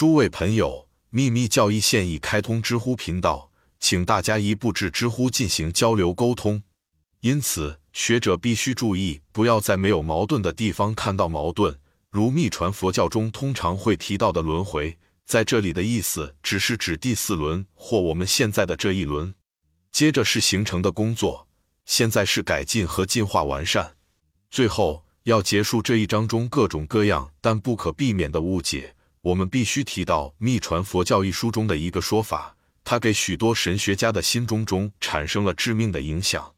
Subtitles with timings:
[0.00, 6.62] 诸位朋友，秘密教义现已开通知乎频道，请大家一步至知乎进行交流沟通。
[7.20, 11.78] 因此，学者必须注意，不要在没有矛盾的地方看到矛盾。
[12.08, 19.34] 如密传佛教中通常会提到的轮回，在这里的意思只是指第四轮或我们现在的这一轮。
[19.92, 21.46] 接着是形成的工作，
[21.84, 23.96] 现在是改进和进化完善。
[24.50, 28.94] 最后要结束这一章中各种各样但不可避免的误解。
[29.22, 36.54] 我们必须提到《密传佛教》一书中的一个说法，它给许多神学家的心中中产生了致命的影响。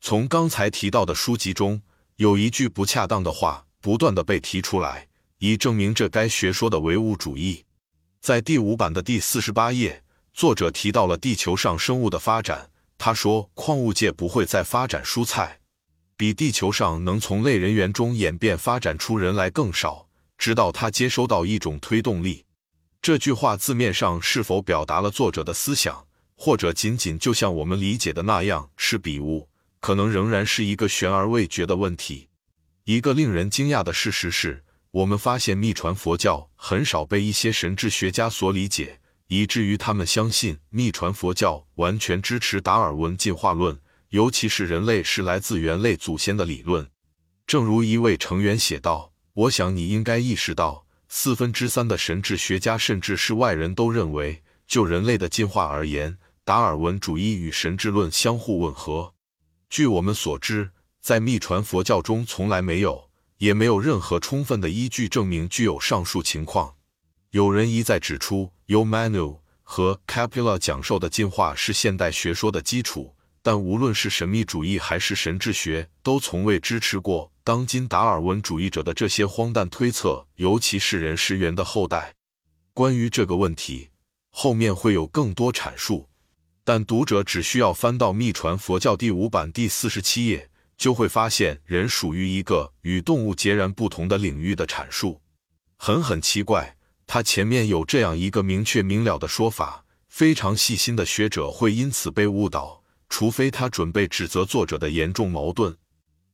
[0.00, 1.80] 从刚才提到的书籍中，
[2.16, 5.06] 有一句不恰当的话不断的被提出来，
[5.38, 7.64] 以证明这该学说的唯物主义。
[8.20, 10.02] 在第五版的第四十八页，
[10.34, 12.70] 作者提到了地球上生物的发展。
[12.98, 15.60] 他说，矿物界不会再发展蔬菜，
[16.16, 20.08] 比地球上能从类人猿中演变发展出人来更少。
[20.40, 22.46] 直到他接收到一种推动力，
[23.02, 32.30] 这句话字面上是否表达了作者的思想，或者仅仅就像我们理解的那样是笔误，可能仍然是一个悬而未决的问题。
[32.84, 46.88] 一个令人惊讶的事实是，我们发现秘传佛教很少被一些神智学家所理解，以至于他们相信秘传佛教完全支持达尔文进化论，尤其是人类是来自猿类祖先的理论。
[47.46, 49.10] 正如一位成员写道。
[49.40, 59.14] 我想你应该意识到，四分之三的神智学家甚至是外人都认为，就人类的进化而言，达尔文主义与神智论相互吻合。
[59.70, 66.74] 据我们所知，在密传佛教中从来没有，也没有任何充分的依据证明具有上述情况。
[67.30, 73.14] 有人一再指出，由 Manu 和 Capilla 讲授的进化是现代学说的基础。
[73.42, 82.14] 但无论是神秘主义还是神智学，都从未支持过当今达尔文主义者的这些荒诞推测，尤其是人是猿的后代。
[82.74, 83.90] 关于这个问题，
[84.30, 86.08] 后面会有更多阐述，
[86.64, 95.20] 但读者只需要翻到《秘传佛教》第五版第四十七页，就会发现人属于一个与动物截然不同的领域的阐述。
[95.76, 96.76] 很很奇怪，
[97.06, 102.82] 他前面有这样一个明确明了的说法，非常细心的学者会因此被误导。
[103.08, 105.76] 除非他准备指责作者的严重矛盾、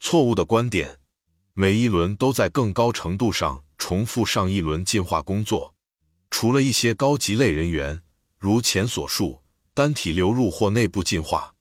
[0.00, 0.98] 错误的观点，
[1.52, 5.74] 每一轮都在更高程度上重复上一轮进化工作。
[6.30, 8.02] 除了一些高级类人员，
[8.38, 11.54] 如前所述，单体流入或内部进化，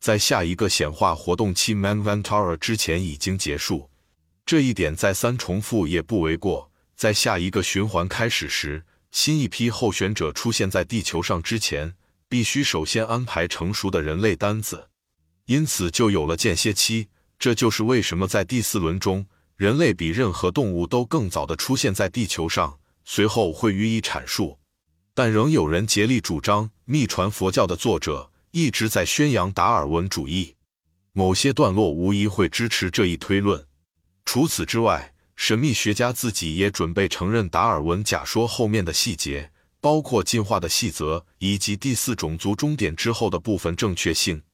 [0.00, 3.90] 在下一个显化活动期 Manvantara 之前已经结束。
[4.46, 6.70] 这一点再三重复也不为过。
[6.96, 11.94] 在下一个循环开始时，新一批候选者出现在地球上之前。
[12.28, 14.88] 必须首先安排成熟的人类单子，
[15.44, 17.08] 因此就有了间歇期。
[17.42, 19.26] 这就是为什么在第四轮中，
[19.56, 22.78] 人类比任何动物都更早的出现在地球上。
[23.04, 24.60] 随后会予以阐述，
[25.12, 30.54] 但仍有人竭力主张秘传佛教的作者一直在宣扬达尔文主义。
[31.14, 33.66] 某些段落无疑会支持这一推论。
[34.24, 39.50] 除此之外，神秘学家自己也准备承认达尔文假说后面的细节。
[39.80, 44.44] 包括进化的细则以及第四种族终点之后的部分正确性。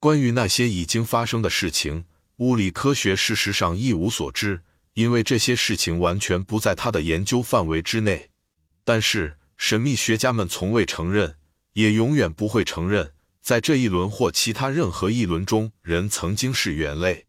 [0.00, 2.04] 关于那些已经发生的事情，
[2.42, 4.62] 物理科学事实上一无所知，
[4.94, 8.30] 因为这些事情完全不在他的研究范围之内。
[8.82, 11.36] 但是神秘学家们从未承认，
[11.74, 17.26] 也永远不会承认，在这一轮或其他任何一轮中，人曾经是猿类，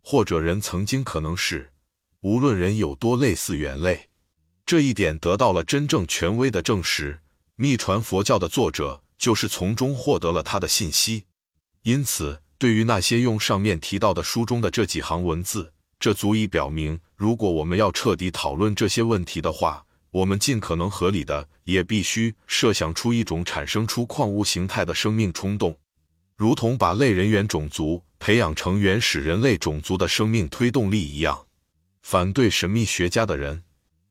[0.00, 1.72] 或者人曾经可能是，
[2.20, 4.10] 无论人有多类似猿类。
[4.64, 7.18] 这一点得到了真正权威的证实。
[7.56, 11.24] 秘传佛教的作者就是从中获得了他的信息。
[11.82, 25.76] 因此，对于那些用上面提到的书中的这几行文字，这足以表明，如果我们要彻底讨论这些问题的话，我们尽可能合理的也必须设想出一种产生出矿物形态的生命冲动，
[26.36, 31.46] 如同把类人猿种族培养成原始人类种族的生命推动力一样。
[32.00, 33.64] 反对神秘学家的人。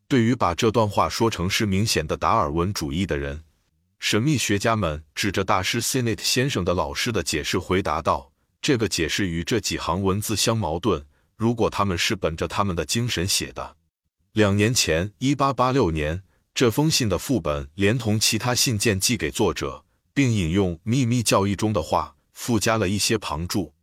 [0.09, 3.45] 对于把这段话说成是明显的达尔文主义的人，
[3.97, 8.29] 神秘学家们指着大师 s i n e t 先生的老师的解释回答道
[8.61, 11.05] ：“这个解释与这几行文字相矛盾。
[11.35, 13.77] 如果他们是本着他们的精神写的。”
[14.33, 16.21] 两年前，一八八六年，
[16.53, 23.73] 这封信的副本连同其他信件寄给作者，并引用秘密教义中的话，附加了一些旁注。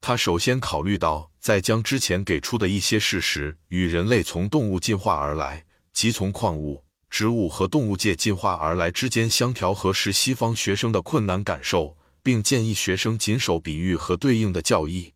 [0.00, 5.64] 他首先考虑到，在将之前给出的一些事实与人类从动物进化而来。
[5.92, 15.14] 即从矿物、植物和动物界进化而来之间相调和时，西方学生的困难感受，并建议学生谨守比喻和对应的教义。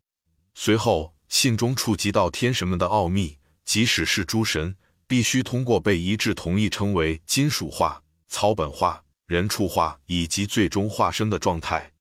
[0.54, 4.76] 随后，信中触及到天神们的奥秘，即使是诸神，
[5.06, 11.92] 必须通过被一致同意称为金属化、草本化、人畜化以及最终化身的状态。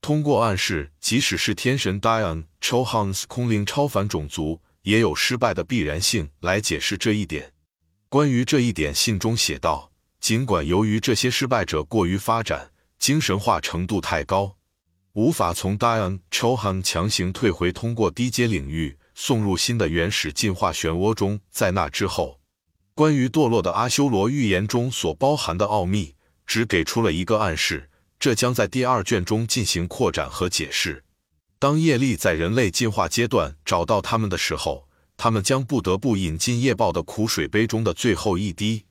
[0.00, 7.52] 通过暗示，即使是天神 Dion Chohans 空灵超凡种族，也有失败的必然性来解释这一点。
[8.08, 14.56] 关于这一点，信中写道：尽管由于这些失败者过于发展，精神化程度太高，
[15.12, 21.40] 无法从 Dion Chohan 强行退回，通过低阶领域送入新的原始进化漩涡中。
[21.50, 22.40] 在那之后，
[22.94, 26.14] 关于堕落的阿修罗预言中所包含的奥秘，
[26.46, 27.88] 只给出了一个暗示。
[28.18, 31.04] 这将在第二卷中进行扩展和解释。
[31.60, 38.84] 当业力在人类进化阶段找到他们的时候，他们将不得不饮尽业报的苦水杯中的最后一滴，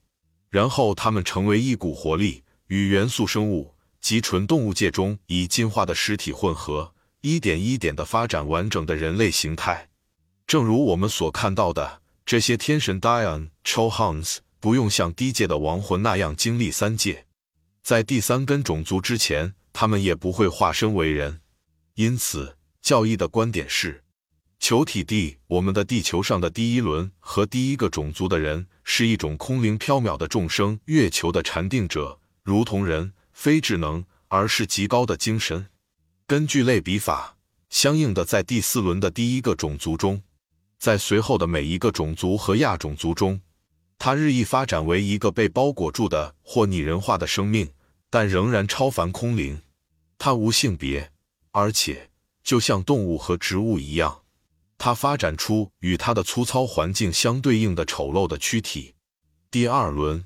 [0.50, 9.90] 然后他们成为一股活力，与元素生物及纯动物界中已进化的尸体混合，一点一点地发展完整的人类形态。
[10.46, 17.26] 正如我们所看到的，这些天神 Dion Chohans 不用像低界的亡魂那样经历三界。
[17.84, 21.42] 在第三根种族之前，他们也不会化身为人。
[21.96, 24.04] 因此，教义的观点是：
[24.60, 35.68] 球体地，我们的地球上的第一轮和第一个种族的人，是一种空灵缥缈的众生，月球的禅定者，如同人，非智能，而是极高的精神。
[36.26, 37.38] 根据类比法，
[37.70, 40.24] 相应的，在第四轮的第一个种族中，
[40.80, 43.40] 在随后的每一个种族和亚种族中，
[44.00, 47.70] 它日益发展为一个被包裹住的或拟人化的生命。
[48.10, 49.62] 但仍然超凡空灵，
[50.18, 51.12] 它无性别，
[51.52, 52.10] 而且
[52.44, 54.24] 就像动物和植物一样，
[54.80, 58.96] 它发展出与它的粗糙环境相对应的丑陋的躯体。
[59.52, 60.26] 第二轮，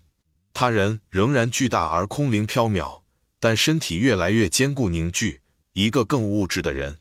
[0.54, 3.01] 他人仍然巨大而空灵缥缈，
[3.42, 5.42] 但身体越来越坚固凝聚，
[5.74, 7.00] 一个更物质的人，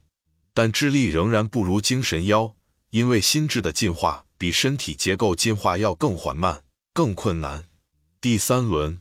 [0.52, 2.56] 但智力仍然不如精神妖，
[2.90, 6.64] 因为心智的进化比身体结构进化要更缓慢、
[6.94, 7.66] 更困难。
[8.20, 9.00] 第三轮。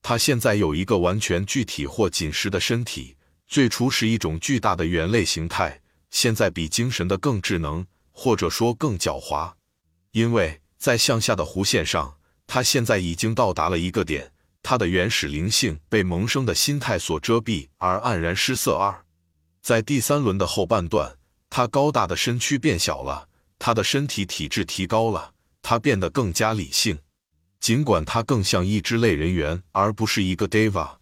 [0.00, 9.52] 他现在有一个完全具体或紧实的身体，最初是一种巨大的猿类形态，现在比精神的更智能，或者说更狡猾，
[10.12, 14.32] 因为在向下的弧线上，他现在已经到达了一个点，
[14.62, 18.74] 他的原始灵性被萌生的心态所遮蔽而黯然失色。
[18.76, 19.04] 二，
[19.62, 21.16] 在第三轮的后半段，
[21.48, 23.28] 他高大的身躯变小了，
[23.58, 25.32] 他的身体体质提高了，
[25.62, 26.98] 他变得更加理性。
[27.60, 30.96] 尽管他更像一只类人猿，而不是一个 Deva，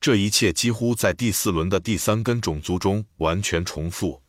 [0.00, 4.23] 这一切几乎在第四轮的第三根种族中完全重复。